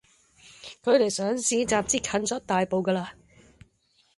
[0.83, 3.13] 距離上市集資近咗一大步㗎啦